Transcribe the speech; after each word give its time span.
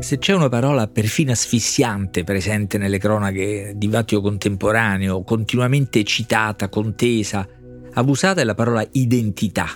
Se 0.00 0.16
c'è 0.18 0.34
una 0.34 0.48
parola 0.48 0.88
perfino 0.88 1.30
asfissiante 1.30 2.24
presente 2.24 2.78
nelle 2.78 2.98
cronache 2.98 3.72
di 3.74 3.78
dibattito 3.86 4.22
contemporaneo, 4.22 5.22
continuamente 5.22 6.02
citata, 6.04 6.70
contesa, 6.70 7.46
abusata 7.92 8.40
è 8.40 8.44
la 8.44 8.54
parola 8.54 8.84
identità, 8.92 9.68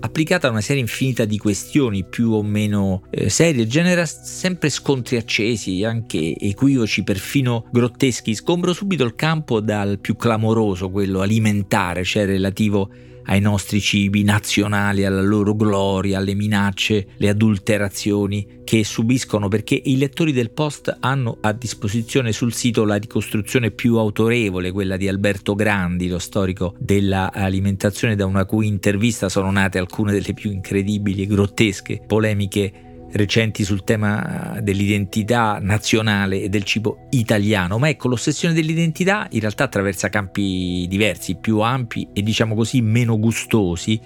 applicata 0.00 0.48
a 0.48 0.50
una 0.50 0.62
serie 0.62 0.80
infinita 0.80 1.26
di 1.26 1.36
questioni 1.36 2.04
più 2.04 2.32
o 2.32 2.42
meno 2.42 3.02
eh, 3.10 3.28
serie, 3.28 3.66
genera 3.66 4.06
sempre 4.06 4.70
scontri 4.70 5.18
accesi, 5.18 5.84
anche 5.84 6.34
equivoci 6.36 7.04
perfino 7.04 7.66
grotteschi. 7.70 8.34
Scombro 8.34 8.72
subito 8.72 9.04
il 9.04 9.14
campo 9.14 9.60
dal 9.60 9.98
più 10.00 10.16
clamoroso, 10.16 10.90
quello 10.90 11.20
alimentare, 11.20 12.02
cioè 12.02 12.24
relativo 12.24 12.90
ai 13.26 13.40
nostri 13.40 13.80
cibi 13.80 14.22
nazionali, 14.22 15.04
alla 15.04 15.22
loro 15.22 15.54
gloria, 15.54 16.18
alle 16.18 16.34
minacce, 16.34 17.08
le 17.16 17.28
adulterazioni 17.28 18.54
che 18.64 18.82
subiscono 18.84 19.46
perché 19.48 19.80
i 19.84 19.96
lettori 19.96 20.32
del 20.32 20.50
post 20.50 20.96
hanno 21.00 21.38
a 21.40 21.52
disposizione 21.52 22.32
sul 22.32 22.52
sito 22.52 22.84
la 22.84 22.96
ricostruzione 22.96 23.70
più 23.70 23.96
autorevole, 23.96 24.72
quella 24.72 24.96
di 24.96 25.06
Alberto 25.06 25.54
Grandi, 25.54 26.08
lo 26.08 26.18
storico 26.18 26.74
dell'alimentazione, 26.78 28.16
da 28.16 28.26
una 28.26 28.44
cui 28.44 28.66
intervista 28.66 29.28
sono 29.28 29.50
nate 29.50 29.78
alcune 29.78 30.12
delle 30.12 30.34
più 30.34 30.50
incredibili 30.50 31.22
e 31.22 31.26
grottesche 31.26 32.02
polemiche 32.04 32.85
recenti 33.12 33.64
sul 33.64 33.84
tema 33.84 34.58
dell'identità 34.60 35.58
nazionale 35.60 36.42
e 36.42 36.48
del 36.48 36.64
cibo 36.64 37.06
italiano, 37.10 37.78
ma 37.78 37.88
ecco 37.88 38.08
l'ossessione 38.08 38.54
dell'identità 38.54 39.26
in 39.30 39.40
realtà 39.40 39.64
attraversa 39.64 40.08
campi 40.08 40.86
diversi, 40.88 41.36
più 41.36 41.60
ampi 41.60 42.08
e 42.12 42.22
diciamo 42.22 42.54
così 42.54 42.80
meno 42.80 43.18
gustosi, 43.18 44.00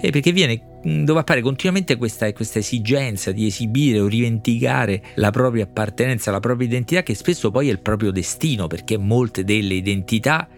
perché 0.00 0.32
viene 0.32 0.62
dove 0.82 1.20
appare 1.20 1.40
continuamente 1.40 1.96
questa, 1.96 2.32
questa, 2.32 2.60
esigenza 2.60 3.32
di 3.32 3.46
esibire 3.46 3.98
o 4.00 4.06
rivendicare 4.06 5.02
la 5.16 5.30
propria 5.30 5.64
appartenenza, 5.64 6.30
la 6.30 6.40
propria 6.40 6.66
identità, 6.66 7.02
che 7.02 7.14
spesso 7.14 7.50
poi 7.50 7.68
è 7.68 7.72
il 7.72 7.80
proprio 7.80 8.10
destino, 8.10 8.66
perché 8.68 8.96
molte 8.96 9.44
delle 9.44 9.74
identità 9.74 10.48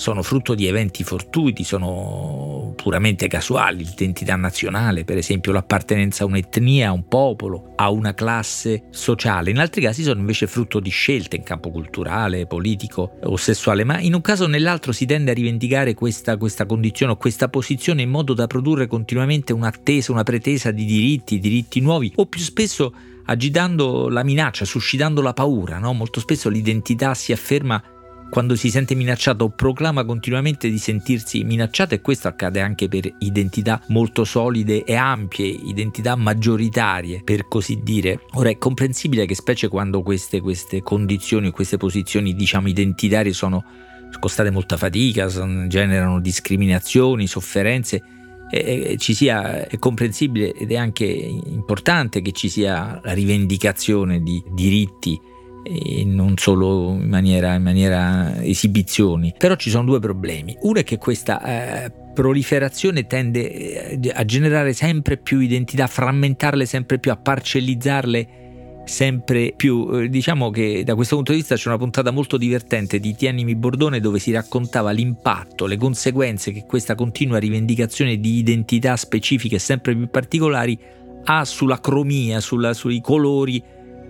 sono 0.00 0.22
frutto 0.22 0.54
di 0.54 0.66
eventi 0.66 1.04
fortuiti, 1.04 1.62
sono 1.62 2.72
puramente 2.74 3.28
casuali, 3.28 3.84
l'identità 3.84 4.34
nazionale, 4.34 5.04
per 5.04 5.18
esempio 5.18 5.52
l'appartenenza 5.52 6.24
a 6.24 6.26
un'etnia, 6.26 6.88
a 6.88 6.92
un 6.92 7.06
popolo, 7.06 7.74
a 7.76 7.90
una 7.90 8.14
classe 8.14 8.84
sociale. 8.88 9.50
In 9.50 9.58
altri 9.58 9.82
casi 9.82 10.02
sono 10.02 10.18
invece 10.18 10.46
frutto 10.46 10.80
di 10.80 10.88
scelte 10.88 11.36
in 11.36 11.42
campo 11.42 11.70
culturale, 11.70 12.46
politico 12.46 13.18
o 13.24 13.36
sessuale, 13.36 13.84
ma 13.84 14.00
in 14.00 14.14
un 14.14 14.22
caso 14.22 14.44
o 14.44 14.46
nell'altro 14.46 14.92
si 14.92 15.04
tende 15.04 15.32
a 15.32 15.34
rivendicare 15.34 15.92
questa, 15.92 16.38
questa 16.38 16.64
condizione 16.64 17.12
o 17.12 17.16
questa 17.16 17.50
posizione 17.50 18.00
in 18.00 18.08
modo 18.08 18.32
da 18.32 18.46
produrre 18.46 18.86
continuamente 18.86 19.52
un'attesa, 19.52 20.12
una 20.12 20.22
pretesa 20.22 20.70
di 20.70 20.86
diritti, 20.86 21.38
diritti 21.38 21.78
nuovi 21.80 22.10
o 22.16 22.24
più 22.24 22.40
spesso 22.40 22.94
agitando 23.26 24.08
la 24.08 24.24
minaccia, 24.24 24.64
suscitando 24.64 25.20
la 25.20 25.34
paura. 25.34 25.78
No? 25.78 25.92
Molto 25.92 26.20
spesso 26.20 26.48
l'identità 26.48 27.12
si 27.12 27.32
afferma 27.32 27.98
quando 28.30 28.54
si 28.54 28.70
sente 28.70 28.94
minacciato 28.94 29.48
proclama 29.50 30.04
continuamente 30.04 30.70
di 30.70 30.78
sentirsi 30.78 31.42
minacciato 31.42 31.94
e 31.94 32.00
questo 32.00 32.28
accade 32.28 32.60
anche 32.60 32.88
per 32.88 33.12
identità 33.18 33.82
molto 33.88 34.24
solide 34.24 34.84
e 34.84 34.94
ampie, 34.94 35.46
identità 35.46 36.14
maggioritarie 36.14 37.22
per 37.24 37.48
così 37.48 37.80
dire. 37.82 38.20
Ora 38.34 38.48
è 38.48 38.56
comprensibile 38.56 39.26
che 39.26 39.34
specie 39.34 39.68
quando 39.68 40.02
queste, 40.02 40.40
queste 40.40 40.80
condizioni, 40.80 41.50
queste 41.50 41.76
posizioni 41.76 42.34
diciamo 42.34 42.68
identitarie 42.68 43.32
sono 43.32 43.64
costate 44.18 44.50
molta 44.50 44.76
fatica, 44.76 45.26
generano 45.66 46.20
discriminazioni, 46.20 47.26
sofferenze, 47.26 48.02
e 48.52 48.96
ci 48.98 49.14
sia, 49.14 49.66
è 49.66 49.78
comprensibile 49.78 50.52
ed 50.52 50.72
è 50.72 50.76
anche 50.76 51.04
importante 51.04 52.20
che 52.20 52.32
ci 52.32 52.48
sia 52.48 53.00
la 53.02 53.12
rivendicazione 53.12 54.20
di 54.22 54.42
diritti 54.50 55.18
e 55.62 56.04
non 56.04 56.36
solo 56.36 56.92
in 56.92 57.08
maniera, 57.08 57.54
in 57.54 57.62
maniera 57.62 58.42
esibizioni. 58.42 59.34
Però 59.36 59.54
ci 59.56 59.70
sono 59.70 59.84
due 59.84 60.00
problemi. 60.00 60.56
Uno 60.60 60.80
è 60.80 60.84
che 60.84 60.98
questa 60.98 61.84
eh, 61.84 61.92
proliferazione 62.12 63.06
tende 63.06 63.98
eh, 64.00 64.12
a 64.12 64.24
generare 64.24 64.72
sempre 64.72 65.16
più 65.16 65.40
identità, 65.40 65.84
a 65.84 65.88
frammentarle 65.88 66.66
sempre 66.66 66.98
più, 66.98 67.10
a 67.10 67.16
parcellizzarle 67.16 68.38
sempre 68.84 69.52
più. 69.56 69.88
Eh, 69.92 70.08
diciamo 70.08 70.50
che 70.50 70.82
da 70.84 70.94
questo 70.94 71.14
punto 71.16 71.32
di 71.32 71.38
vista 71.38 71.54
c'è 71.54 71.68
una 71.68 71.78
puntata 71.78 72.10
molto 72.10 72.36
divertente 72.36 72.98
di 72.98 73.14
Tianimi 73.14 73.54
Bordone 73.54 74.00
dove 74.00 74.18
si 74.18 74.32
raccontava 74.32 74.90
l'impatto, 74.90 75.66
le 75.66 75.76
conseguenze 75.76 76.52
che 76.52 76.64
questa 76.66 76.94
continua 76.94 77.38
rivendicazione 77.38 78.18
di 78.18 78.38
identità 78.38 78.96
specifiche 78.96 79.58
sempre 79.58 79.94
più 79.94 80.08
particolari 80.08 80.78
ha 81.24 81.44
sulla 81.44 81.80
cromia, 81.80 82.40
sulla, 82.40 82.72
sui 82.72 83.00
colori 83.00 83.62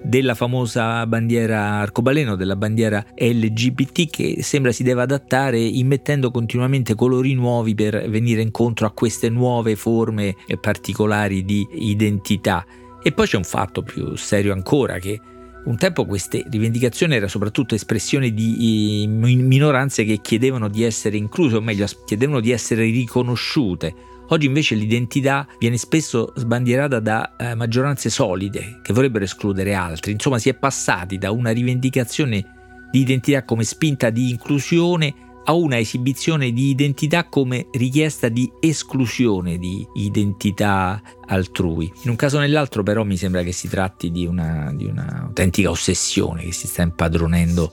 della 0.02 0.34
famosa 0.34 1.06
bandiera 1.06 1.78
arcobaleno, 1.80 2.34
della 2.34 2.56
bandiera 2.56 3.04
LGBT 3.14 4.08
che 4.08 4.42
sembra 4.42 4.72
si 4.72 4.82
deve 4.82 5.02
adattare 5.02 5.60
immettendo 5.60 6.30
continuamente 6.30 6.94
colori 6.94 7.34
nuovi 7.34 7.74
per 7.74 8.08
venire 8.08 8.42
incontro 8.42 8.86
a 8.86 8.92
queste 8.92 9.28
nuove 9.28 9.76
forme 9.76 10.36
particolari 10.60 11.44
di 11.44 11.66
identità. 11.72 12.64
E 13.02 13.12
poi 13.12 13.26
c'è 13.26 13.36
un 13.36 13.44
fatto 13.44 13.82
più 13.82 14.16
serio 14.16 14.52
ancora 14.52 14.98
che 14.98 15.20
un 15.62 15.76
tempo 15.76 16.06
queste 16.06 16.44
rivendicazioni 16.48 17.12
erano 17.12 17.28
soprattutto 17.28 17.74
espressione 17.74 18.32
di 18.32 19.04
minoranze 19.06 20.04
che 20.04 20.20
chiedevano 20.22 20.68
di 20.68 20.82
essere 20.82 21.18
incluse, 21.18 21.56
o 21.56 21.60
meglio, 21.60 21.86
chiedevano 22.06 22.40
di 22.40 22.50
essere 22.50 22.84
riconosciute 22.84 23.94
Oggi 24.32 24.46
invece 24.46 24.76
l'identità 24.76 25.46
viene 25.58 25.76
spesso 25.76 26.32
sbandierata 26.36 27.00
da 27.00 27.36
eh, 27.36 27.54
maggioranze 27.56 28.10
solide 28.10 28.78
che 28.82 28.92
vorrebbero 28.92 29.24
escludere 29.24 29.74
altri. 29.74 30.12
Insomma, 30.12 30.38
si 30.38 30.48
è 30.48 30.54
passati 30.54 31.18
da 31.18 31.32
una 31.32 31.50
rivendicazione 31.50 32.44
di 32.92 33.00
identità 33.00 33.44
come 33.44 33.64
spinta 33.64 34.10
di 34.10 34.30
inclusione 34.30 35.14
a 35.44 35.52
una 35.52 35.78
esibizione 35.78 36.52
di 36.52 36.68
identità 36.68 37.24
come 37.24 37.66
richiesta 37.72 38.28
di 38.28 38.48
esclusione 38.60 39.58
di 39.58 39.84
identità 39.94 41.02
altrui. 41.26 41.90
In 42.04 42.10
un 42.10 42.16
caso 42.16 42.36
o 42.36 42.40
nell'altro 42.40 42.84
però 42.84 43.02
mi 43.02 43.16
sembra 43.16 43.42
che 43.42 43.52
si 43.52 43.68
tratti 43.68 44.12
di 44.12 44.26
una, 44.26 44.72
di 44.72 44.84
un'autentica 44.84 45.70
ossessione 45.70 46.44
che 46.44 46.52
si 46.52 46.68
sta 46.68 46.82
impadronendo 46.82 47.72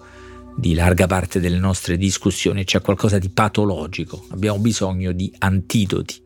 di 0.55 0.73
larga 0.73 1.05
parte 1.05 1.39
delle 1.39 1.59
nostre 1.59 1.97
discussioni, 1.97 2.63
c'è 2.63 2.81
qualcosa 2.81 3.19
di 3.19 3.29
patologico, 3.29 4.25
abbiamo 4.29 4.57
bisogno 4.57 5.11
di 5.11 5.31
antidoti. 5.37 6.25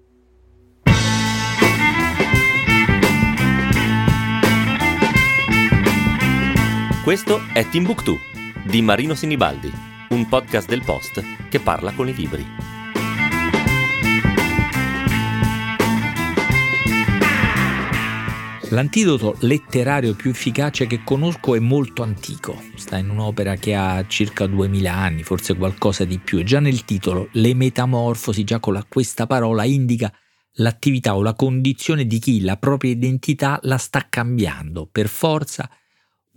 Questo 7.11 7.41
è 7.51 7.67
Timbuktu 7.67 8.17
di 8.63 8.81
Marino 8.81 9.15
Sinibaldi, 9.15 9.69
un 10.11 10.29
podcast 10.29 10.69
del 10.69 10.81
Post 10.81 11.21
che 11.49 11.59
parla 11.59 11.91
con 11.91 12.07
i 12.07 12.13
libri. 12.13 12.45
L'antidoto 18.69 19.35
letterario 19.39 20.15
più 20.15 20.29
efficace 20.29 20.87
che 20.87 21.03
conosco 21.03 21.53
è 21.53 21.59
molto 21.59 22.01
antico, 22.01 22.57
sta 22.75 22.95
in 22.95 23.09
un'opera 23.09 23.55
che 23.55 23.75
ha 23.75 24.07
circa 24.07 24.47
2000 24.47 24.93
anni, 24.93 25.23
forse 25.23 25.53
qualcosa 25.57 26.05
di 26.05 26.17
più, 26.17 26.37
e 26.37 26.45
già 26.45 26.61
nel 26.61 26.85
titolo 26.85 27.27
Le 27.33 27.53
metamorfosi, 27.53 28.45
già 28.45 28.61
con 28.61 28.71
la, 28.71 28.85
questa 28.87 29.27
parola 29.27 29.65
indica 29.65 30.09
l'attività 30.55 31.17
o 31.17 31.21
la 31.21 31.33
condizione 31.33 32.05
di 32.05 32.19
chi 32.19 32.39
la 32.39 32.55
propria 32.55 32.91
identità 32.91 33.59
la 33.63 33.77
sta 33.77 34.07
cambiando. 34.09 34.87
Per 34.89 35.09
forza 35.09 35.69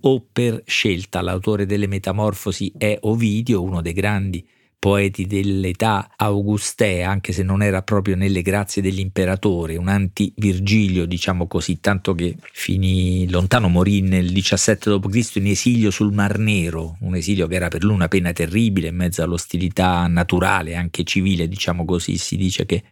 o 0.07 0.27
per 0.33 0.63
scelta. 0.67 1.21
L'autore 1.21 1.67
delle 1.67 1.87
Metamorfosi 1.87 2.73
è 2.77 2.97
Ovidio, 3.03 3.63
uno 3.63 3.81
dei 3.83 3.93
grandi 3.93 4.47
poeti 4.85 5.25
dell'età 5.25 6.13
augustea, 6.15 7.09
anche 7.09 7.33
se 7.33 7.43
non 7.43 7.63
era 7.63 7.81
proprio 7.81 8.17
nelle 8.17 8.43
grazie 8.43 8.83
dell'imperatore, 8.83 9.77
un 9.77 9.89
anti-Virgilio, 9.89 11.07
diciamo 11.07 11.47
così, 11.47 11.81
tanto 11.81 12.15
che 12.15 12.37
finì 12.53 13.27
lontano, 13.31 13.71
morì 13.71 14.03
nel 14.03 14.31
17 14.31 14.99
d.C. 14.99 15.37
in 15.37 15.47
esilio 15.47 15.91
sul 15.91 16.13
Mar 16.13 16.37
Nero, 16.37 16.99
un 17.01 17.15
esilio 17.15 17.47
che 17.47 17.55
era 17.55 17.69
per 17.69 17.83
lui 17.83 17.95
una 17.95 18.09
pena 18.09 18.35
terribile 18.35 18.89
in 18.89 18.97
mezzo 18.97 19.23
all'ostilità 19.23 20.07
naturale, 20.07 20.75
anche 20.75 21.03
civile, 21.05 21.49
diciamo 21.49 21.87
così, 21.87 22.19
si 22.19 22.37
dice 22.37 22.67
che 22.67 22.83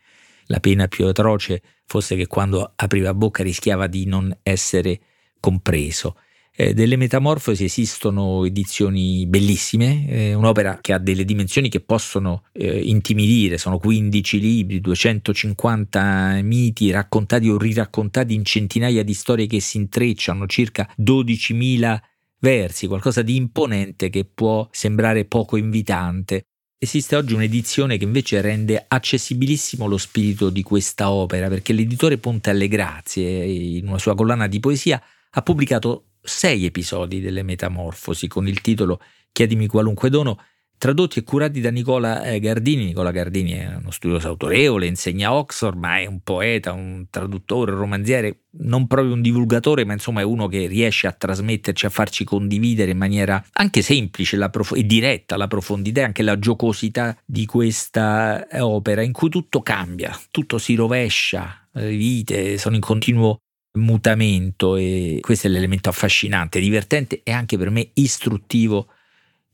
la 0.46 0.60
pena 0.60 0.88
più 0.88 1.04
atroce 1.04 1.60
fosse 1.84 2.16
che 2.16 2.26
quando 2.26 2.72
apriva 2.74 3.12
bocca 3.12 3.42
rischiava 3.42 3.86
di 3.86 4.06
non 4.06 4.34
essere 4.42 4.98
compreso. 5.40 6.16
Eh, 6.54 6.74
delle 6.74 6.96
Metamorfosi 6.96 7.64
esistono 7.64 8.44
edizioni 8.44 9.24
bellissime, 9.26 10.06
eh, 10.06 10.34
un'opera 10.34 10.80
che 10.82 10.92
ha 10.92 10.98
delle 10.98 11.24
dimensioni 11.24 11.70
che 11.70 11.80
possono 11.80 12.44
eh, 12.52 12.78
intimidire, 12.78 13.56
sono 13.56 13.78
15 13.78 14.38
libri, 14.38 14.80
250 14.82 16.40
miti 16.42 16.90
raccontati 16.90 17.48
o 17.48 17.56
riraccontati 17.56 18.34
in 18.34 18.44
centinaia 18.44 19.02
di 19.02 19.14
storie 19.14 19.46
che 19.46 19.60
si 19.60 19.78
intrecciano, 19.78 20.46
circa 20.46 20.86
12.000 20.98 21.98
versi, 22.40 22.86
qualcosa 22.86 23.22
di 23.22 23.34
imponente 23.34 24.10
che 24.10 24.26
può 24.26 24.68
sembrare 24.70 25.24
poco 25.24 25.56
invitante. 25.56 26.42
Esiste 26.76 27.16
oggi 27.16 27.32
un'edizione 27.32 27.96
che 27.96 28.04
invece 28.04 28.42
rende 28.42 28.84
accessibilissimo 28.86 29.86
lo 29.86 29.96
spirito 29.96 30.50
di 30.50 30.62
questa 30.62 31.12
opera, 31.12 31.48
perché 31.48 31.72
l'editore 31.72 32.18
Ponte 32.18 32.50
alle 32.50 32.68
Grazie, 32.68 33.42
in 33.44 33.88
una 33.88 33.98
sua 33.98 34.14
collana 34.14 34.48
di 34.48 34.60
poesia, 34.60 35.00
ha 35.30 35.42
pubblicato 35.42 36.08
sei 36.22 36.64
episodi 36.64 37.20
delle 37.20 37.42
Metamorfosi 37.42 38.28
con 38.28 38.46
il 38.46 38.60
titolo 38.60 39.00
Chiedimi 39.32 39.66
qualunque 39.66 40.10
dono 40.10 40.38
tradotti 40.82 41.20
e 41.20 41.22
curati 41.22 41.60
da 41.60 41.70
Nicola 41.70 42.24
eh, 42.24 42.40
Gardini. 42.40 42.86
Nicola 42.86 43.12
Gardini 43.12 43.52
è 43.52 43.76
uno 43.76 43.92
studioso 43.92 44.26
autorevole, 44.26 44.86
insegna 44.86 45.28
a 45.28 45.34
Oxford, 45.34 45.78
ma 45.78 46.00
è 46.00 46.06
un 46.06 46.22
poeta, 46.22 46.72
un 46.72 47.06
traduttore, 47.08 47.70
un 47.70 47.78
romanziere, 47.78 48.46
non 48.58 48.88
proprio 48.88 49.14
un 49.14 49.22
divulgatore, 49.22 49.84
ma 49.84 49.92
insomma 49.92 50.22
è 50.22 50.24
uno 50.24 50.48
che 50.48 50.66
riesce 50.66 51.06
a 51.06 51.12
trasmetterci, 51.12 51.86
a 51.86 51.88
farci 51.88 52.24
condividere 52.24 52.90
in 52.90 52.98
maniera 52.98 53.42
anche 53.52 53.80
semplice 53.80 54.36
prof- 54.50 54.74
e 54.74 54.84
diretta 54.84 55.36
la 55.36 55.46
profondità 55.46 56.00
e 56.00 56.04
anche 56.04 56.24
la 56.24 56.36
giocosità 56.36 57.16
di 57.24 57.46
questa 57.46 58.48
eh, 58.48 58.58
opera 58.58 59.02
in 59.02 59.12
cui 59.12 59.28
tutto 59.28 59.62
cambia, 59.62 60.18
tutto 60.32 60.58
si 60.58 60.74
rovescia, 60.74 61.68
le 61.74 61.94
vite 61.94 62.58
sono 62.58 62.74
in 62.74 62.80
continuo 62.80 63.38
mutamento 63.74 64.76
e 64.76 65.18
questo 65.20 65.46
è 65.46 65.50
l'elemento 65.50 65.88
affascinante, 65.88 66.60
divertente 66.60 67.20
e 67.22 67.32
anche 67.32 67.56
per 67.56 67.70
me 67.70 67.90
istruttivo 67.94 68.88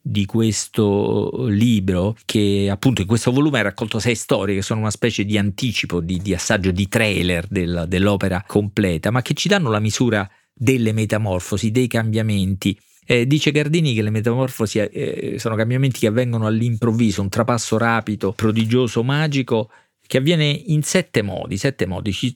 di 0.00 0.24
questo 0.24 1.46
libro, 1.48 2.16
che 2.24 2.68
appunto 2.70 3.02
in 3.02 3.06
questo 3.06 3.30
volume 3.30 3.58
ha 3.58 3.62
raccolto 3.62 3.98
sei 3.98 4.14
storie 4.14 4.54
che 4.54 4.62
sono 4.62 4.80
una 4.80 4.90
specie 4.90 5.24
di 5.24 5.36
anticipo, 5.36 6.00
di, 6.00 6.18
di 6.18 6.32
assaggio, 6.32 6.70
di 6.70 6.88
trailer 6.88 7.46
del, 7.46 7.84
dell'opera 7.86 8.42
completa, 8.46 9.10
ma 9.10 9.20
che 9.20 9.34
ci 9.34 9.48
danno 9.48 9.70
la 9.70 9.80
misura 9.80 10.28
delle 10.54 10.92
metamorfosi, 10.92 11.70
dei 11.70 11.88
cambiamenti. 11.88 12.78
Eh, 13.04 13.26
dice 13.26 13.50
Gardini 13.50 13.94
che 13.94 14.02
le 14.02 14.10
metamorfosi 14.10 14.78
eh, 14.78 15.36
sono 15.38 15.56
cambiamenti 15.56 16.00
che 16.00 16.06
avvengono 16.06 16.46
all'improvviso, 16.46 17.20
un 17.20 17.28
trapasso 17.28 17.76
rapido, 17.76 18.32
prodigioso, 18.32 19.02
magico, 19.02 19.70
che 20.08 20.16
avviene 20.16 20.46
in 20.46 20.82
sette 20.82 21.20
modi, 21.20 21.58
sette 21.58 21.86
modi, 21.86 22.14
ci, 22.14 22.34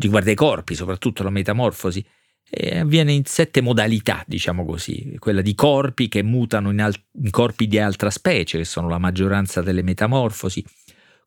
riguarda 0.00 0.32
i 0.32 0.34
corpi, 0.34 0.74
soprattutto 0.74 1.22
la 1.22 1.30
metamorfosi, 1.30 2.04
avviene 2.74 3.12
in 3.12 3.24
sette 3.24 3.60
modalità, 3.60 4.24
diciamo 4.26 4.64
così, 4.64 5.14
quella 5.20 5.40
di 5.40 5.54
corpi 5.54 6.08
che 6.08 6.24
mutano 6.24 6.72
in, 6.72 6.82
al- 6.82 7.00
in 7.22 7.30
corpi 7.30 7.68
di 7.68 7.78
altra 7.78 8.10
specie, 8.10 8.58
che 8.58 8.64
sono 8.64 8.88
la 8.88 8.98
maggioranza 8.98 9.62
delle 9.62 9.82
metamorfosi, 9.82 10.64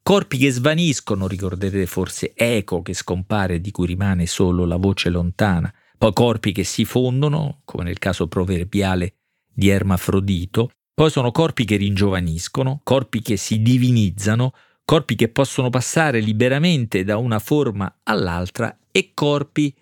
corpi 0.04 0.38
che 0.38 0.52
svaniscono, 0.52 1.28
ricorderete 1.28 1.86
forse 1.86 2.34
Eco 2.36 2.82
che 2.82 2.94
scompare 2.94 3.62
di 3.62 3.72
cui 3.72 3.88
rimane 3.88 4.26
solo 4.26 4.66
la 4.66 4.76
voce 4.76 5.10
lontana, 5.10 5.74
poi 5.98 6.12
corpi 6.12 6.52
che 6.52 6.66
si 6.66 6.84
fondono, 6.84 7.62
come 7.64 7.86
nel 7.86 8.00
caso 8.00 8.28
proverbiale 8.28 9.14
di 9.50 9.70
Ermafrodito, 9.70 10.72
poi 10.94 11.10
sono 11.10 11.32
corpi 11.32 11.64
che 11.64 11.78
ringiovaniscono, 11.78 12.82
corpi 12.84 13.22
che 13.22 13.38
si 13.38 13.62
divinizzano, 13.62 14.52
corpi 14.86 15.16
che 15.16 15.30
possono 15.30 15.70
passare 15.70 16.20
liberamente 16.20 17.04
da 17.04 17.18
una 17.18 17.40
forma 17.40 18.02
all'altra 18.04 18.78
e 18.92 19.12
corpi 19.14 19.74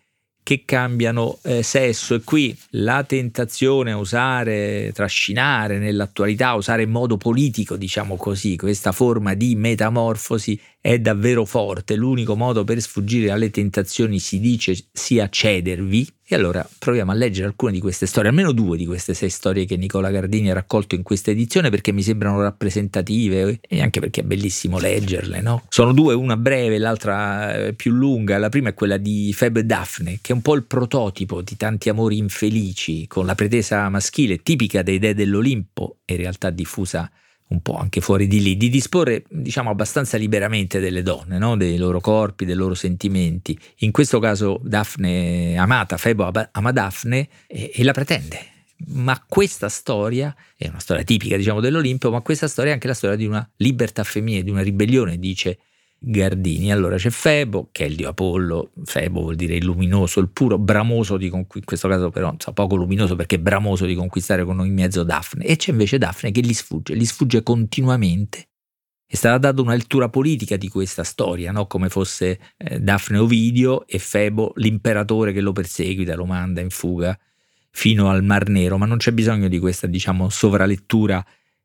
che 0.44 0.64
cambiano 0.66 1.40
eh, 1.44 1.64
sesso 1.64 2.16
e 2.16 2.22
qui 2.24 2.56
la 2.72 3.04
tentazione 3.06 3.92
a 3.92 3.98
usare, 3.98 4.92
trascinare 4.94 5.80
nell'attualità, 5.80 6.54
usare 6.54 6.84
in 6.84 6.92
modo 6.92 7.16
politico, 7.16 7.78
diciamo 7.78 8.18
così, 8.18 8.58
questa 8.58 8.92
forma 8.92 9.34
di 9.36 9.56
metamorfosi 9.56 10.60
è 10.82 11.00
davvero 11.00 11.46
forte. 11.46 11.96
L'unico 11.96 12.36
modo 12.36 12.66
per 12.66 12.82
sfuggire 12.82 13.32
alle 13.32 13.50
tentazioni 13.50 14.20
si 14.20 14.40
dice 14.40 14.76
sia 14.92 15.30
cedervi. 15.30 16.06
E 16.34 16.36
allora 16.36 16.68
proviamo 16.80 17.12
a 17.12 17.14
leggere 17.14 17.46
alcune 17.46 17.74
di 17.74 17.80
queste 17.80 18.08
storie, 18.08 18.30
almeno 18.30 18.54
due 18.54 18.76
di 18.76 18.88
queste 18.88 19.14
sei 19.14 19.30
storie 19.30 19.66
che 19.66 19.78
Nicola 19.78 20.10
Gardini 20.10 20.50
ha 20.50 20.56
raccolto 20.56 20.96
in 20.96 21.04
questa 21.04 21.30
edizione 21.30 21.70
perché 21.70 21.92
mi 21.92 22.02
sembrano 22.02 22.42
rappresentative 22.42 23.60
e 23.62 23.82
anche 23.84 24.00
perché 24.00 24.22
è 24.22 24.24
bellissimo 24.24 24.80
leggerle. 24.80 25.42
No? 25.42 25.62
Sono 25.70 25.94
due, 25.94 26.16
una 26.16 26.36
breve 26.36 26.74
e 26.74 26.80
l'altra 26.80 27.54
eh, 27.54 27.74
più 27.74 27.92
lunga. 27.92 28.40
La 28.40 28.50
prima 28.50 28.70
è 28.70 28.74
quella 28.74 28.98
di 28.98 29.32
Feb 29.32 29.60
Daphne, 29.60 30.18
che 30.24 30.32
è 30.32 30.36
un 30.36 30.42
po' 30.42 30.56
il 30.56 30.64
prototipo 30.64 31.44
di 31.44 31.56
tanti 31.56 31.90
amori 31.90 32.18
infelici, 32.18 33.06
con 33.06 33.28
la 33.28 33.36
pretesa 33.36 33.88
maschile 33.90 34.42
tipica 34.42 34.82
dei 34.82 34.98
dei 34.98 35.14
dell'Olimpo, 35.14 35.98
in 36.06 36.18
realtà 36.18 36.50
diffusa 36.50 37.12
un 37.54 37.62
po' 37.62 37.78
anche 37.78 38.02
fuori 38.02 38.28
di 38.28 38.42
lì, 38.42 38.58
di 38.58 38.70
disporre 38.70 39.24
diciamo 39.30 39.70
abbastanza 39.70 40.18
liberamente 40.18 40.80
delle 40.80 41.04
donne, 41.04 41.38
no? 41.38 41.56
dei 41.56 41.78
loro 41.78 42.00
corpi, 42.00 42.46
dei 42.46 42.56
loro 42.56 42.74
sentimenti. 42.74 43.58
In 43.80 43.92
questo 43.92 44.20
caso 44.20 44.60
Daphne 44.64 45.56
amata, 45.58 45.98
Febo 45.98 46.30
ama 46.52 46.72
Daphne 46.72 47.30
e, 47.48 47.72
e 47.74 47.84
la 47.84 47.94
pretende. 47.94 48.52
Ma 48.86 49.24
questa 49.26 49.70
storia 49.70 50.36
è 50.58 50.68
una 50.68 50.80
storia 50.80 51.04
tipica 51.04 51.38
diciamo 51.38 51.62
dell'Olimpio, 51.62 52.12
ma 52.12 52.22
questa 52.22 52.48
storia 52.48 52.72
è 52.72 52.74
anche 52.74 52.88
la 52.88 52.94
storia 52.94 53.16
di 53.16 53.26
una 53.26 53.48
libertà 53.58 54.04
femminile, 54.04 54.44
di 54.44 54.50
una 54.50 54.62
ribellione, 54.62 55.18
dice 55.18 55.60
Gardini. 56.06 56.72
Allora 56.72 56.98
c'è 56.98 57.10
Febo, 57.10 57.70
che 57.72 57.86
è 57.86 57.88
il 57.88 57.96
dio 57.96 58.10
Apollo, 58.10 58.72
Febo 58.84 59.22
vuol 59.22 59.36
dire 59.36 59.56
il 59.56 59.64
luminoso, 59.64 60.20
il 60.20 60.30
puro, 60.30 60.58
bramoso 60.58 61.16
di 61.16 61.30
conquistare, 61.30 61.60
in 61.60 61.66
questo 61.66 61.88
caso 61.88 62.10
però 62.10 62.36
so, 62.38 62.52
poco 62.52 62.76
luminoso 62.76 63.16
perché 63.16 63.40
bramoso 63.40 63.86
di 63.86 63.96
conquistare 63.96 64.44
con 64.44 64.66
in 64.66 64.74
mezzo 64.74 65.04
Daphne. 65.04 65.46
E 65.46 65.56
c'è 65.56 65.72
invece 65.72 65.98
Daphne 65.98 66.32
che 66.32 66.42
gli 66.42 66.54
sfugge, 66.54 66.96
gli 66.96 67.06
sfugge 67.06 67.42
continuamente. 67.42 68.48
È 69.06 69.16
stata 69.16 69.38
data 69.38 69.62
una 69.62 69.76
lettura 69.76 70.10
politica 70.10 70.58
di 70.58 70.68
questa 70.68 71.04
storia, 71.04 71.52
no? 71.52 71.68
come 71.68 71.88
fosse 71.88 72.40
eh, 72.58 72.80
Daphne 72.80 73.20
Ovidio 73.20 73.88
e 73.88 74.00
Febo 74.00 74.54
l'imperatore 74.56 75.32
che 75.32 75.40
lo 75.40 75.52
perseguita, 75.52 76.16
lo 76.16 76.26
manda 76.26 76.62
in 76.62 76.70
fuga 76.70 77.18
fino 77.70 78.10
al 78.10 78.24
Mar 78.24 78.50
Nero, 78.50 78.78
ma 78.78 78.86
non 78.86 78.98
c'è 78.98 79.12
bisogno 79.12 79.48
di 79.48 79.60
questa, 79.60 79.88
diciamo, 79.88 80.30
sovralettura 80.30 81.24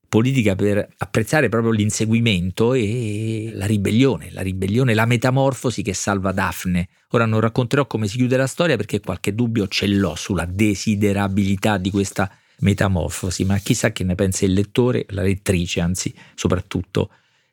politica 0.08 0.54
per 0.54 0.88
apprezzare 0.98 1.48
proprio 1.48 1.70
l'inseguimento 1.70 2.72
e 2.72 3.50
la 3.52 3.66
ribellione, 3.66 4.30
la 4.32 4.40
ribellione, 4.40 4.94
la 4.94 5.04
metamorfosi 5.04 5.82
che 5.82 5.92
salva 5.92 6.32
Daphne. 6.32 6.88
Ora 7.10 7.26
non 7.26 7.40
racconterò 7.40 7.86
come 7.86 8.08
si 8.08 8.16
chiude 8.16 8.36
la 8.36 8.46
storia 8.46 8.76
perché 8.76 9.00
qualche 9.00 9.34
dubbio 9.34 9.68
ce 9.68 9.86
l'ho 9.86 10.14
sulla 10.14 10.46
desiderabilità 10.46 11.76
di 11.76 11.90
questa 11.90 12.30
metamorfosi, 12.60 13.44
ma 13.44 13.58
chissà 13.58 13.92
che 13.92 14.02
ne 14.02 14.14
pensa 14.14 14.46
il 14.46 14.54
lettore, 14.54 15.04
la 15.10 15.22
lettrice, 15.22 15.80
anzi 15.80 16.14
soprattutto 16.34 17.10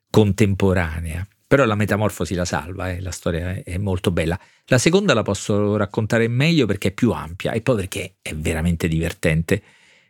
contemporanea. 0.10 1.28
Però 1.48 1.66
la 1.66 1.76
metamorfosi 1.76 2.34
la 2.34 2.46
salva, 2.46 2.90
eh, 2.90 3.02
la 3.02 3.12
storia 3.12 3.62
è 3.64 3.78
molto 3.78 4.12
bella. 4.12 4.40
La 4.66 4.78
seconda 4.78 5.14
la 5.14 5.22
posso 5.22 5.76
raccontare 5.76 6.28
meglio 6.28 6.66
perché 6.66 6.88
è 6.88 6.92
più 6.92 7.12
ampia 7.12 7.52
e 7.52 7.62
poi 7.62 7.76
perché 7.76 8.16
è 8.22 8.34
veramente 8.34 8.88
divertente. 8.88 9.62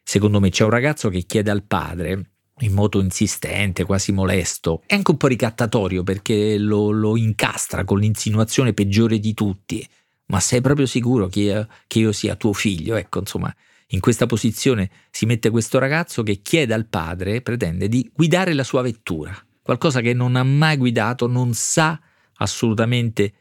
Secondo 0.01 0.39
me 0.39 0.49
c'è 0.49 0.63
un 0.63 0.69
ragazzo 0.69 1.09
che 1.09 1.23
chiede 1.23 1.51
al 1.51 1.63
padre 1.63 2.34
in 2.59 2.73
modo 2.73 3.01
insistente, 3.01 3.83
quasi 3.83 4.11
molesto, 4.11 4.83
e 4.85 4.95
anche 4.95 5.11
un 5.11 5.17
po' 5.17 5.27
ricattatorio 5.27 6.03
perché 6.03 6.57
lo, 6.57 6.89
lo 6.91 7.17
incastra 7.17 7.83
con 7.83 7.99
l'insinuazione 7.99 8.73
peggiore 8.73 9.19
di 9.19 9.33
tutti. 9.33 9.85
Ma 10.27 10.39
sei 10.39 10.61
proprio 10.61 10.85
sicuro 10.85 11.27
che, 11.27 11.67
che 11.85 11.99
io 11.99 12.11
sia 12.11 12.35
tuo 12.35 12.53
figlio? 12.53 12.95
Ecco, 12.95 13.19
insomma, 13.19 13.53
in 13.89 13.99
questa 13.99 14.25
posizione 14.25 14.89
si 15.11 15.25
mette 15.25 15.49
questo 15.49 15.77
ragazzo 15.77 16.23
che 16.23 16.41
chiede 16.41 16.73
al 16.73 16.87
padre, 16.87 17.41
pretende 17.41 17.87
di 17.87 18.09
guidare 18.13 18.53
la 18.53 18.63
sua 18.63 18.81
vettura, 18.81 19.35
qualcosa 19.61 20.01
che 20.01 20.13
non 20.13 20.35
ha 20.35 20.43
mai 20.43 20.77
guidato, 20.77 21.27
non 21.27 21.53
sa 21.53 21.99
assolutamente 22.37 23.33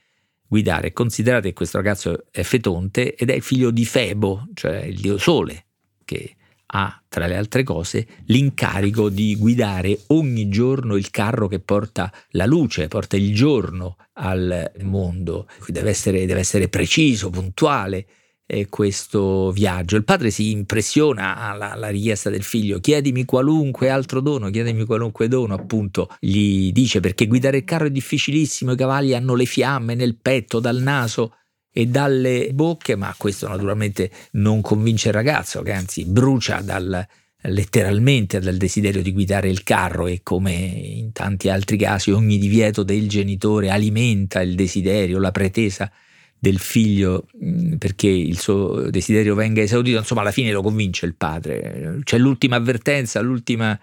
guidare. 0.46 0.92
Considerate 0.92 1.48
che 1.48 1.54
questo 1.54 1.78
ragazzo 1.78 2.26
è 2.30 2.42
fetonte 2.42 3.14
ed 3.14 3.30
è 3.30 3.40
figlio 3.40 3.70
di 3.70 3.84
Febo, 3.84 4.48
cioè 4.54 4.82
il 4.82 5.00
dio 5.00 5.16
sole, 5.18 5.66
che 6.04 6.36
ha, 6.76 7.00
tra 7.08 7.26
le 7.26 7.36
altre 7.36 7.62
cose, 7.62 8.06
l'incarico 8.26 9.08
di 9.08 9.36
guidare 9.36 10.00
ogni 10.08 10.48
giorno 10.48 10.96
il 10.96 11.10
carro 11.10 11.46
che 11.46 11.60
porta 11.60 12.12
la 12.30 12.46
luce, 12.46 12.88
porta 12.88 13.16
il 13.16 13.32
giorno 13.32 13.96
al 14.14 14.72
mondo. 14.82 15.46
Deve 15.68 15.90
essere, 15.90 16.26
deve 16.26 16.40
essere 16.40 16.68
preciso, 16.68 17.30
puntuale 17.30 18.06
eh, 18.46 18.68
questo 18.68 19.52
viaggio. 19.52 19.94
Il 19.94 20.04
padre 20.04 20.30
si 20.30 20.50
impressiona 20.50 21.36
alla, 21.36 21.70
alla, 21.70 21.88
richiesta 21.90 22.28
del 22.28 22.42
figlio, 22.42 22.80
chiedimi 22.80 23.24
qualunque 23.24 23.88
altro 23.88 24.20
dono, 24.20 24.50
chiedimi 24.50 24.84
qualunque 24.84 25.28
dono, 25.28 25.54
appunto, 25.54 26.08
gli 26.18 26.72
dice 26.72 26.98
perché 26.98 27.28
guidare 27.28 27.58
il 27.58 27.64
carro 27.64 27.86
è 27.86 27.90
difficilissimo, 27.90 28.72
i 28.72 28.76
cavalli 28.76 29.14
hanno 29.14 29.36
le 29.36 29.44
fiamme 29.44 29.94
nel 29.94 30.16
petto, 30.20 30.58
dal 30.58 30.82
naso 30.82 31.36
e 31.76 31.86
dalle 31.86 32.50
bocche, 32.52 32.94
ma 32.94 33.12
questo 33.18 33.48
naturalmente 33.48 34.08
non 34.32 34.60
convince 34.60 35.08
il 35.08 35.14
ragazzo, 35.14 35.60
che 35.62 35.72
anzi 35.72 36.04
brucia 36.04 36.60
dal, 36.60 37.04
letteralmente 37.42 38.38
dal 38.38 38.56
desiderio 38.56 39.02
di 39.02 39.12
guidare 39.12 39.48
il 39.48 39.64
carro 39.64 40.06
e 40.06 40.20
come 40.22 40.52
in 40.52 41.10
tanti 41.10 41.48
altri 41.48 41.76
casi 41.76 42.12
ogni 42.12 42.38
divieto 42.38 42.84
del 42.84 43.08
genitore 43.08 43.70
alimenta 43.70 44.40
il 44.40 44.54
desiderio, 44.54 45.18
la 45.18 45.32
pretesa 45.32 45.90
del 46.38 46.60
figlio 46.60 47.26
mm, 47.44 47.74
perché 47.74 48.06
il 48.06 48.38
suo 48.38 48.88
desiderio 48.88 49.34
venga 49.34 49.60
esaudito, 49.60 49.98
insomma 49.98 50.20
alla 50.20 50.30
fine 50.30 50.52
lo 50.52 50.62
convince 50.62 51.06
il 51.06 51.16
padre. 51.16 51.98
C'è 52.04 52.18
l'ultima 52.18 52.54
avvertenza, 52.54 53.20
l'ultima 53.20 53.76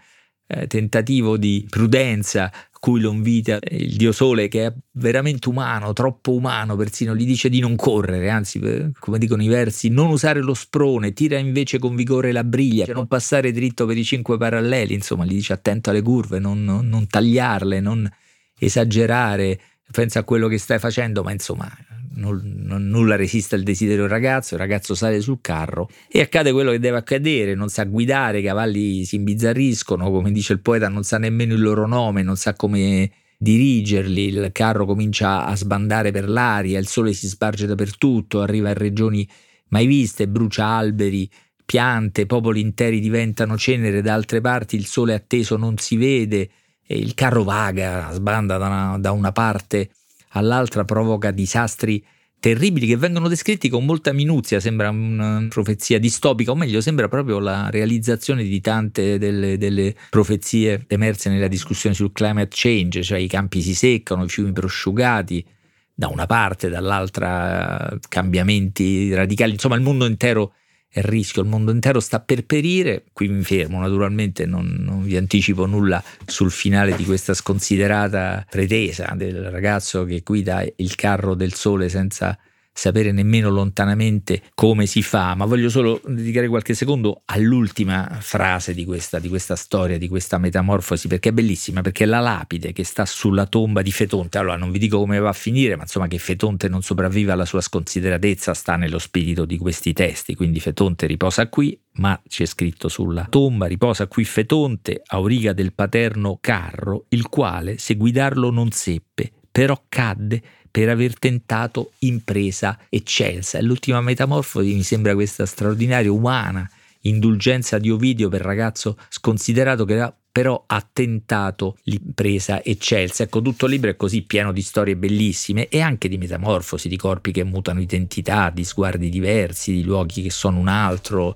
eh, 0.48 0.68
tentativo 0.68 1.36
di 1.36 1.68
prudenza 1.70 2.50
cui 2.82 3.00
lo 3.00 3.12
invita 3.12 3.60
il 3.70 3.96
dio 3.96 4.12
Sole 4.12 4.48
che 4.48 4.66
è 4.66 4.74
veramente 4.94 5.48
umano, 5.50 5.94
troppo 5.94 6.34
umano, 6.34 6.76
persino 6.76 7.16
gli 7.16 7.28
dice 7.28 7.48
di 7.48 7.60
non 7.60 7.76
correre, 7.76 8.32
anzi 8.32 8.60
come 8.98 9.20
dicono 9.20 9.44
i 9.44 9.48
versi, 9.48 9.90
non 9.90 10.10
usare 10.10 10.42
lo 10.42 10.56
sprone, 10.56 11.14
tira 11.14 11.38
invece 11.38 11.78
con 11.78 11.96
vigore 11.96 12.32
la 12.32 12.44
briglia, 12.44 12.92
non 12.92 13.06
passare 13.06 13.52
dritto 13.52 13.86
per 13.86 13.98
i 13.98 14.04
cinque 14.04 14.38
paralleli, 14.38 14.96
insomma 14.96 15.26
gli 15.26 15.34
dice 15.36 15.54
attento 15.54 15.92
alle 15.92 16.02
curve, 16.02 16.40
non, 16.40 16.64
non, 16.64 16.88
non 16.88 17.06
tagliarle, 17.06 17.80
non 17.80 18.12
esagerare, 18.58 19.60
pensa 19.92 20.22
a 20.22 20.24
quello 20.24 20.48
che 20.48 20.58
stai 20.58 20.80
facendo, 20.80 21.22
ma 21.22 21.32
insomma 21.32 21.72
non, 22.16 22.88
nulla 22.90 23.16
resiste 23.16 23.56
al 23.56 23.64
desiderio 23.64 24.02
del 24.02 24.12
ragazzo, 24.12 24.56
il 24.56 24.60
ragazzo 24.60 24.96
sale 24.96 25.22
sul 25.22 25.40
carro 25.42 25.90
e 26.10 26.22
accade 26.22 26.52
quello 26.52 26.72
che 26.72 26.80
deve 26.80 26.98
accadere, 26.98 27.56
non 27.56 27.70
sa 27.70 27.84
guidare, 27.84 28.40
i 28.40 28.44
cavalli 28.44 29.06
si 29.06 29.16
imbizzarriscono, 29.16 30.10
come 30.12 30.32
dice 30.32 30.54
il 30.54 30.62
poeta, 30.62 30.90
non 30.90 31.04
sa 31.04 31.18
nemmeno 31.18 31.54
il 31.54 31.62
loro 31.62 31.88
nome, 31.88 32.22
non 32.22 32.36
sa 32.36 32.54
come 32.54 33.12
dirigerli, 33.38 34.26
il 34.26 34.50
carro 34.52 34.86
comincia 34.86 35.46
a 35.46 35.56
sbandare 35.56 36.12
per 36.12 36.30
l'aria, 36.30 36.80
il 36.80 36.88
sole 36.88 37.14
si 37.14 37.28
sparge 37.28 37.66
dappertutto, 37.66 38.42
arriva 38.42 38.70
in 38.70 38.76
regioni 38.76 39.28
mai 39.70 39.86
viste, 39.86 40.28
brucia 40.28 40.66
alberi, 40.66 41.30
piante, 41.66 42.26
popoli 42.26 42.60
interi 42.60 43.00
diventano 43.00 43.58
cenere, 43.58 44.02
da 44.02 44.14
altre 44.14 44.42
parti 44.42 44.76
il 44.76 44.86
sole 44.86 45.14
atteso 45.14 45.58
non 45.58 45.78
si 45.78 45.96
vede, 45.96 46.50
il 46.88 47.14
carro 47.14 47.44
vaga, 47.44 48.12
sbanda 48.12 48.58
da 48.58 48.68
una, 48.68 48.98
da 49.00 49.12
una 49.12 49.32
parte 49.32 49.90
all'altra, 50.32 50.84
provoca 50.86 51.32
disastri 51.32 52.04
terribili 52.42 52.88
che 52.88 52.98
vengono 52.98 53.28
descritti 53.28 53.70
con 53.70 53.86
molta 53.86 54.12
minuzia, 54.14 54.60
sembra 54.60 54.90
una 54.90 55.46
profezia 55.48 56.00
distopica, 56.00 56.50
o 56.52 56.56
meglio, 56.56 56.82
sembra 56.82 57.08
proprio 57.08 57.38
la 57.38 57.70
realizzazione 57.70 58.44
di 58.44 58.60
tante 58.60 59.20
delle, 59.20 59.60
delle, 59.60 59.96
profezie 60.10 60.86
emerse 60.88 61.30
nella 61.30 61.48
discussione 61.48 61.94
sul 61.94 62.12
climate 62.12 62.50
change, 62.52 63.04
cioè 63.04 63.20
i 63.20 63.28
campi 63.28 63.62
si 63.62 63.76
seccano, 63.76 64.24
i 64.24 64.30
fiumi 64.30 64.52
prosciugati, 64.52 65.46
da 65.94 66.08
una 66.08 66.26
parte, 66.26 66.68
dall'altra 66.68 67.96
cambiamenti 68.10 69.14
radicali, 69.14 69.52
insomma 69.52 69.76
il 69.76 69.82
mondo 69.82 70.06
intero 70.08 70.54
a 70.94 71.02
rischio, 71.02 71.42
il 71.42 71.48
mondo 71.48 71.72
intero 71.72 72.00
sta 72.00 72.20
per 72.20 72.46
perire, 72.46 73.06
qui 73.14 73.28
mi 73.28 73.44
fermo 73.44 73.80
naturalmente, 73.80 74.46
non, 74.46 74.66
non, 74.80 75.04
vi 75.04 75.16
anticipo 75.16 75.66
nulla 75.66 76.04
sul 76.26 76.52
finale 76.52 76.96
di 76.96 77.06
questa 77.06 77.34
sconsiderata 77.34 78.46
pretesa 78.50 79.14
del 79.16 79.50
ragazzo 79.50 80.04
che 80.04 80.22
guida 80.24 80.64
il 80.76 80.96
carro 80.96 81.34
del 81.36 81.54
sole 81.54 81.88
senza 81.90 82.38
sapere 82.74 83.12
nemmeno 83.12 83.50
lontanamente 83.50 84.42
come 84.54 84.86
si 84.86 85.02
fa, 85.02 85.36
ma 85.36 85.46
voglio 85.46 85.70
solo 85.70 86.02
dedicare 86.06 86.48
qualche 86.48 86.74
secondo 86.74 87.22
all'ultima 87.26 88.18
frase 88.22 88.74
di 88.74 88.86
questa, 88.86 89.20
di 89.20 89.30
questa, 89.30 89.56
storia, 89.56 89.98
di 89.98 90.08
questa 90.08 90.38
metamorfosi, 90.38 91.08
perché 91.08 91.30
è 91.30 91.34
bellissima, 91.34 91.82
perché 91.82 92.06
la 92.06 92.20
lapide 92.20 92.72
che 92.72 92.84
sta 92.84 93.06
sulla 93.06 93.46
tomba 93.46 93.82
di 93.82 93.92
Fetonte, 93.92 94.38
allora 94.38 94.56
non 94.56 94.72
vi 94.72 94.80
dico 94.80 94.98
come 94.98 95.20
va 95.20 95.30
a 95.30 95.34
finire, 95.34 95.76
ma 95.76 95.84
insomma 95.84 96.08
che 96.08 96.18
Fetonte 96.18 96.70
non 96.70 96.82
sopravviva 96.82 97.34
alla 97.34 97.46
sua 97.46 97.62
sconsideratezza 97.62 98.54
sta 98.54 98.76
nello 98.76 99.00
spirito 99.00 99.46
di 99.46 99.58
questi 99.58 99.94
testi, 99.94 100.36
quindi 100.36 100.60
Fetonte 100.60 101.08
riposa 101.08 101.48
qui, 101.50 101.78
ma 101.94 102.20
c'è 102.28 102.46
scritto 102.46 102.88
sulla 102.88 103.28
tomba 103.30 103.66
riposa 103.66 104.08
qui 104.08 104.24
Fetonte, 104.24 105.02
auriga 105.08 105.54
del 105.54 105.74
paterno 105.74 106.38
Carro, 106.40 107.06
il 107.10 107.28
quale, 107.28 107.78
se 107.78 107.96
guidarlo 107.96 108.50
non 108.50 108.72
seppe, 108.72 109.32
però 109.52 109.84
cadde 109.90 110.42
per 110.72 110.90
aver 110.90 111.20
tentato 111.20 111.92
impresa 112.00 112.80
eccelsa. 112.90 113.58
E 113.58 113.62
l'ultima 113.62 114.02
metamorfosi 114.02 114.74
mi 114.74 114.84
sembra 114.84 115.14
questa 115.14 115.46
straordinaria, 115.46 116.12
umana 116.12 116.68
indulgenza 117.02 117.80
di 117.80 117.90
Ovidio 117.90 118.30
per 118.30 118.42
ragazzo 118.42 118.98
sconsiderato 119.10 119.86
che 119.86 120.14
però 120.32 120.64
ha 120.66 120.88
tentato 120.94 121.78
l'impresa 121.84 122.64
eccelsa. 122.64 123.24
Ecco, 123.24 123.42
tutto 123.42 123.66
il 123.66 123.72
libro 123.72 123.90
è 123.90 123.98
così 123.98 124.22
pieno 124.22 124.54
di 124.54 124.62
storie 124.62 124.96
bellissime 124.96 125.68
e 125.68 125.82
anche 125.82 126.08
di 126.08 126.18
metamorfosi, 126.18 126.88
di 126.88 126.96
corpi 126.96 127.32
che 127.32 127.44
mutano 127.44 127.82
identità, 127.82 128.50
di 128.50 128.64
sguardi 128.64 129.10
diversi, 129.10 129.74
di 129.74 129.84
luoghi 129.84 130.22
che 130.22 130.30
sono 130.30 130.58
un 130.58 130.70
altro, 130.70 131.36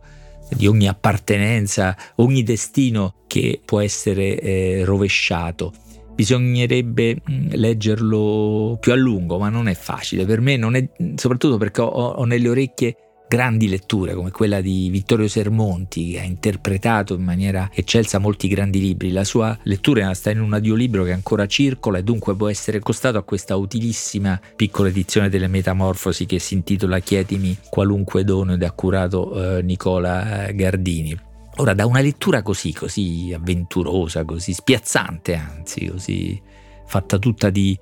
di 0.50 0.66
ogni 0.68 0.88
appartenenza, 0.88 1.98
ogni 2.16 2.44
destino 2.44 3.16
che 3.28 3.60
può 3.66 3.82
essere 3.82 4.40
eh, 4.40 4.86
rovesciato 4.86 5.74
bisognerebbe 6.16 7.18
mm, 7.30 7.48
leggerlo 7.52 8.78
più 8.80 8.94
a 8.94 8.96
lungo, 8.96 9.38
ma 9.38 9.50
non 9.50 9.68
è 9.68 9.76
facile. 9.76 10.26
Per 10.26 10.42
me 10.42 10.58
non 10.58 10.76
è, 10.76 10.88
soprattutto 11.16 11.58
perché 11.58 11.82
ho, 11.82 11.88
ho 11.88 12.24
nelle 12.26 12.50
orecchie 12.50 12.96
grandi 13.28 13.68
letture 13.68 14.14
come 14.14 14.32
quella 14.32 14.62
di 14.62 14.90
Vittorio 14.90 15.28
Sermonti 15.28 16.12
che 16.12 16.20
ha 16.20 16.24
interpretato 16.24 17.16
in 17.16 17.24
maniera 17.24 17.70
eccelsa 17.74 18.20
molti 18.20 18.48
grandi 18.48 18.80
libri. 18.80 19.12
La 19.12 19.24
sua 19.24 19.58
lettura 19.64 20.14
sta 20.14 20.32
in 20.32 20.40
un 20.40 20.54
audiolibro 20.54 21.04
che 21.04 21.12
ancora 21.12 21.48
circola 21.48 21.98
e 21.98 22.04
dunque 22.04 22.36
può 22.36 22.50
essere 22.50 22.80
costato 22.80 23.18
a 23.18 23.24
questa 23.24 23.56
utilissima 23.56 24.40
piccola 24.56 24.90
edizione 24.90 25.30
delle 25.30 25.48
Metamorfosi 25.48 26.26
che 26.26 26.40
si 26.40 26.54
intitola 26.54 27.00
Chiedimi 27.00 27.58
qualunque 27.70 28.24
dono 28.24 28.54
ed 28.54 28.64
ha 28.64 28.72
curato 28.72 29.58
eh, 29.58 29.62
Nicola 29.64 30.48
eh, 30.48 30.56
Gardini. 30.56 31.25
Ora, 31.58 31.74
da 31.74 31.86
una 31.86 32.02
lettura 32.02 32.42
così, 32.42 32.74
così 32.74 33.32
avventurosa, 33.34 34.26
così 34.26 34.52
spiazzante, 34.52 35.36
anzi, 35.36 35.88
così 35.88 36.42
fatta 36.86 37.18
tutta 37.18 37.50
di, 37.50 37.78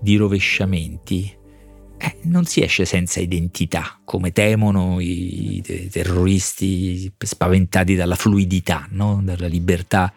di 0.00 0.16
rovesciamenti, 0.16 1.30
eh, 1.98 2.16
non 2.22 2.46
si 2.46 2.62
esce 2.62 2.86
senza 2.86 3.20
identità, 3.20 4.00
come 4.04 4.32
temono 4.32 5.00
i, 5.00 5.62
terroristi 5.90 7.12
spaventati 7.18 7.94
dalla 7.94 8.14
fluidità, 8.14 8.86
no? 8.92 9.20
dalla 9.22 9.48
libertà 9.48 10.12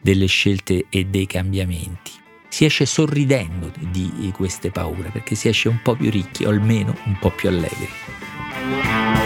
delle 0.00 0.26
scelte 0.26 0.86
e 0.90 1.06
dei 1.06 1.26
cambiamenti. 1.26 2.12
Si 2.48 2.64
esce 2.64 2.86
sorridendo 2.86 3.72
di 3.90 4.32
queste 4.32 4.70
paure, 4.70 5.10
perché 5.10 5.34
si 5.34 5.48
esce 5.48 5.68
un 5.68 5.80
po' 5.82 5.96
più 5.96 6.08
ricchi 6.08 6.44
o 6.44 6.50
almeno 6.50 6.94
un 7.06 7.18
po' 7.18 7.30
più 7.30 7.48
allegri. 7.48 9.23